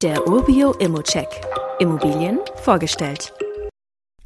Der 0.00 0.28
Urbio 0.28 0.74
Immocheck. 0.74 1.26
Immobilien 1.80 2.38
vorgestellt. 2.62 3.32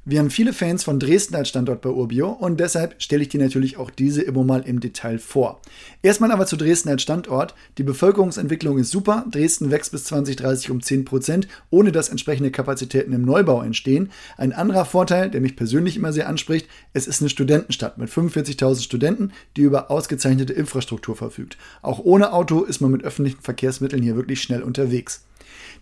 Wir 0.05 0.19
haben 0.19 0.29
viele 0.29 0.53
Fans 0.53 0.85
von 0.85 1.01
Dresden 1.01 1.35
als 1.35 1.49
Standort 1.49 1.81
bei 1.81 1.89
Urbio 1.89 2.29
und 2.29 2.61
deshalb 2.61 3.01
stelle 3.01 3.23
ich 3.23 3.31
dir 3.31 3.41
natürlich 3.41 3.79
auch 3.79 3.89
diese 3.89 4.21
Immo 4.21 4.45
mal 4.45 4.65
im 4.67 4.81
Detail 4.81 5.19
vor. 5.19 5.63
Erstmal 6.03 6.31
aber 6.31 6.45
zu 6.45 6.59
Dresden 6.59 6.91
als 6.91 7.01
Standort. 7.01 7.55
Die 7.79 7.85
Bevölkerungsentwicklung 7.85 8.77
ist 8.77 8.91
super. 8.91 9.25
Dresden 9.31 9.71
wächst 9.71 9.93
bis 9.93 10.05
2030 10.05 10.71
um 10.71 10.81
10%, 10.81 11.47
ohne 11.71 11.91
dass 11.91 12.11
entsprechende 12.11 12.51
Kapazitäten 12.51 13.15
im 13.15 13.23
Neubau 13.23 13.63
entstehen. 13.63 14.11
Ein 14.37 14.53
anderer 14.53 14.85
Vorteil, 14.85 15.31
der 15.31 15.41
mich 15.41 15.57
persönlich 15.57 15.97
immer 15.97 16.13
sehr 16.13 16.29
anspricht, 16.29 16.69
es 16.93 17.07
ist 17.07 17.23
eine 17.23 17.31
Studentenstadt 17.31 17.97
mit 17.97 18.11
45.000 18.11 18.83
Studenten, 18.83 19.33
die 19.57 19.63
über 19.63 19.91
ausgezeichnete 19.91 20.53
Infrastruktur 20.53 21.17
verfügt. 21.17 21.57
Auch 21.81 22.01
ohne 22.01 22.35
Auto 22.35 22.63
ist 22.63 22.83
man 22.83 22.91
mit 22.91 23.05
öffentlichen 23.05 23.41
Verkehrsmitteln 23.41 24.03
hier 24.03 24.17
wirklich 24.17 24.43
schnell 24.43 24.63
unterwegs. 24.63 25.25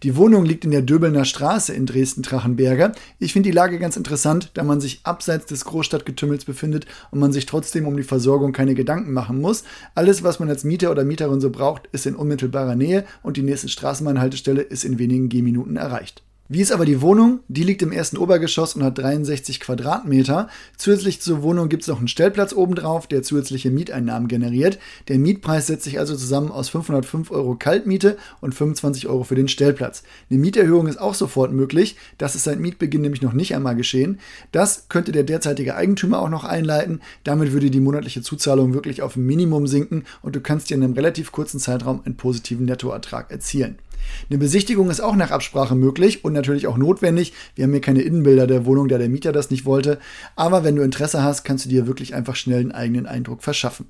Die 0.02 0.16
Wohnung 0.16 0.44
liegt 0.44 0.64
in 0.64 0.70
der 0.70 0.82
Döbelner 0.82 1.24
Straße 1.24 1.74
in 1.74 1.86
Dresden-Trachenberger. 1.86 2.92
Ich 3.18 3.32
finde 3.32 3.50
die 3.50 3.54
Lage 3.54 3.78
ganz 3.78 3.96
interessant, 3.96 4.50
da 4.54 4.62
man 4.62 4.80
sich 4.80 5.00
abseits 5.04 5.46
des 5.46 5.64
Großstadtgetümmels 5.64 6.44
befindet 6.44 6.86
und 7.10 7.18
man 7.18 7.32
sich 7.32 7.46
trotzdem 7.46 7.86
um 7.86 7.96
die 7.96 8.02
Versorgung 8.02 8.52
keine 8.52 8.74
Gedanken 8.74 9.12
machen 9.12 9.40
muss. 9.40 9.64
Alles, 9.94 10.22
was 10.22 10.40
man 10.40 10.48
als 10.48 10.64
Mieter 10.64 10.90
oder 10.90 11.04
Mieterin 11.04 11.40
so 11.40 11.50
braucht, 11.50 11.88
ist 11.92 12.06
in 12.06 12.16
unmittelbarer 12.16 12.76
Nähe 12.76 13.04
und 13.22 13.36
die 13.36 13.42
nächste 13.42 13.68
Straßenbahnhaltestelle 13.68 14.62
ist 14.62 14.84
in 14.84 14.98
wenigen 14.98 15.28
Gehminuten 15.28 15.76
erreicht. 15.76 16.22
Wie 16.52 16.60
ist 16.60 16.72
aber 16.72 16.84
die 16.84 17.00
Wohnung? 17.00 17.38
Die 17.46 17.62
liegt 17.62 17.80
im 17.80 17.92
ersten 17.92 18.16
Obergeschoss 18.16 18.74
und 18.74 18.82
hat 18.82 18.98
63 18.98 19.60
Quadratmeter. 19.60 20.48
Zusätzlich 20.76 21.20
zur 21.20 21.42
Wohnung 21.44 21.68
gibt 21.68 21.82
es 21.82 21.88
noch 21.88 21.98
einen 21.98 22.08
Stellplatz 22.08 22.52
obendrauf, 22.52 23.06
der 23.06 23.22
zusätzliche 23.22 23.70
Mieteinnahmen 23.70 24.26
generiert. 24.26 24.80
Der 25.06 25.20
Mietpreis 25.20 25.68
setzt 25.68 25.84
sich 25.84 26.00
also 26.00 26.16
zusammen 26.16 26.50
aus 26.50 26.68
505 26.70 27.30
Euro 27.30 27.54
Kaltmiete 27.54 28.16
und 28.40 28.52
25 28.52 29.06
Euro 29.06 29.22
für 29.22 29.36
den 29.36 29.46
Stellplatz. 29.46 30.02
Eine 30.28 30.40
Mieterhöhung 30.40 30.88
ist 30.88 31.00
auch 31.00 31.14
sofort 31.14 31.52
möglich. 31.52 31.94
Das 32.18 32.34
ist 32.34 32.42
seit 32.42 32.58
Mietbeginn 32.58 33.02
nämlich 33.02 33.22
noch 33.22 33.32
nicht 33.32 33.54
einmal 33.54 33.76
geschehen. 33.76 34.18
Das 34.50 34.88
könnte 34.88 35.12
der 35.12 35.22
derzeitige 35.22 35.76
Eigentümer 35.76 36.18
auch 36.18 36.30
noch 36.30 36.42
einleiten. 36.42 37.00
Damit 37.22 37.52
würde 37.52 37.70
die 37.70 37.78
monatliche 37.78 38.22
Zuzahlung 38.22 38.74
wirklich 38.74 39.02
auf 39.02 39.14
ein 39.14 39.24
Minimum 39.24 39.68
sinken 39.68 40.02
und 40.20 40.34
du 40.34 40.40
kannst 40.40 40.68
dir 40.68 40.74
in 40.74 40.82
einem 40.82 40.94
relativ 40.94 41.30
kurzen 41.30 41.60
Zeitraum 41.60 42.00
einen 42.04 42.16
positiven 42.16 42.66
Nettoertrag 42.66 43.30
erzielen. 43.30 43.78
Eine 44.28 44.38
Besichtigung 44.38 44.90
ist 44.90 45.00
auch 45.00 45.16
nach 45.16 45.30
Absprache 45.30 45.74
möglich 45.74 46.24
und 46.24 46.32
natürlich 46.32 46.66
auch 46.66 46.76
notwendig. 46.76 47.32
Wir 47.54 47.64
haben 47.64 47.72
hier 47.72 47.80
keine 47.80 48.02
Innenbilder 48.02 48.46
der 48.46 48.64
Wohnung, 48.66 48.88
da 48.88 48.98
der 48.98 49.08
Mieter 49.08 49.32
das 49.32 49.50
nicht 49.50 49.64
wollte. 49.64 49.98
Aber 50.36 50.64
wenn 50.64 50.76
du 50.76 50.82
Interesse 50.82 51.22
hast, 51.22 51.44
kannst 51.44 51.64
du 51.64 51.68
dir 51.68 51.86
wirklich 51.86 52.14
einfach 52.14 52.36
schnell 52.36 52.60
einen 52.60 52.72
eigenen 52.72 53.06
Eindruck 53.06 53.42
verschaffen. 53.42 53.86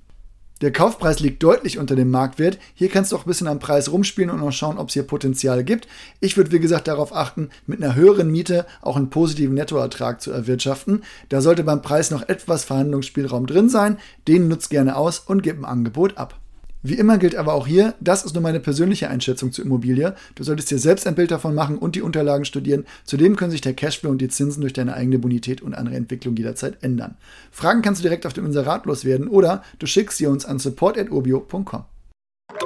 Der 0.61 0.73
Kaufpreis 0.73 1.21
liegt 1.21 1.43
deutlich 1.43 1.79
unter 1.79 1.97
dem 1.97 2.11
Marktwert. 2.11 2.59
Hier 2.75 2.91
kannst 2.91 3.13
du 3.13 3.17
auch 3.17 3.25
ein 3.25 3.29
bisschen 3.29 3.47
am 3.47 3.61
Preis 3.61 3.91
rumspielen 3.91 4.29
und 4.29 4.41
noch 4.41 4.53
schauen, 4.53 4.77
ob 4.77 4.89
es 4.89 4.95
hier 4.95 5.05
Potenzial 5.05 5.65
gibt. 5.65 5.89
Ich 6.21 6.37
würde, 6.37 6.53
wie 6.53 6.61
gesagt, 6.61 6.87
darauf 6.87 7.15
achten, 7.17 7.49
mit 7.67 7.83
einer 7.83 7.95
höheren 7.95 8.31
Miete 8.31 8.67
auch 8.83 8.97
einen 8.97 9.09
positiven 9.09 9.55
Nettoertrag 9.55 10.21
zu 10.21 10.33
erwirtschaften. 10.33 11.03
Da 11.31 11.41
sollte 11.41 11.65
beim 11.65 11.81
Preis 11.81 12.11
noch 12.11 12.29
etwas 12.29 12.65
Verhandlungsspielraum 12.65 13.47
drin 13.47 13.71
sein. 13.71 13.97
Den 14.29 14.49
nutzt 14.49 14.69
gerne 14.69 14.97
aus 14.97 15.21
und 15.21 15.43
gib 15.43 15.59
ein 15.59 15.65
Angebot 15.65 16.19
ab. 16.19 16.40
Wie 16.83 16.95
immer 16.95 17.19
gilt 17.19 17.37
aber 17.37 17.53
auch 17.53 17.67
hier, 17.67 17.95
das 18.01 18.25
ist 18.25 18.35
nur 18.35 18.43
meine 18.43 18.61
persönliche 18.61 19.11
Einschätzung 19.11 19.53
zur 19.53 19.67
Immobilie. 19.67 20.15
Du 20.35 20.45
solltest 20.45 20.71
dir 20.71 20.79
selbst 20.79 21.07
ein 21.07 21.15
Bild 21.15 21.31
davon 21.31 21.55
machen 21.55 21.77
und 21.77 21.95
die 21.95 22.01
Unterlagen 22.01 22.47
studieren. 22.47 22.87
Zudem 23.05 23.37
können 23.37 23.51
sich 23.51 23.61
der 23.61 23.75
Cashflow 23.75 24.11
und 24.11 24.19
die 24.19 24.29
Zinsen 24.29 24.63
durch 24.63 24.73
deine 24.73 24.95
eigene 24.95 25.19
Bonität 25.19 25.61
und 25.61 25.75
andere 25.75 25.97
Entwicklung 25.97 26.37
jederzeit 26.37 26.83
ändern. 26.83 27.17
Fragen 27.51 27.83
kannst 27.83 28.01
du 28.01 28.03
direkt 28.03 28.25
auf 28.25 28.33
dem 28.33 28.47
Inserat 28.47 28.87
loswerden 28.87 29.29
oder 29.29 29.63
du 29.79 29.87
schickst 29.87 30.17
sie 30.17 30.27
uns 30.27 30.47
an 30.47 30.59
support.urbio.com. 30.59 31.85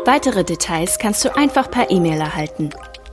Weitere 0.05 0.45
Details 0.45 0.99
kannst 0.99 1.25
du 1.25 1.35
einfach 1.35 1.71
per 1.71 1.91
E-Mail 1.91 2.21
erhalten. 2.21 2.71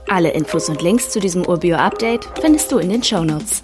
Alle 0.08 0.30
Infos 0.30 0.68
und 0.68 0.82
Links 0.82 1.10
zu 1.10 1.20
diesem 1.20 1.46
Urbio-Update 1.46 2.28
findest 2.40 2.70
du 2.70 2.78
in 2.78 2.90
den 2.90 3.02
Show 3.02 3.24
Notes. 3.24 3.60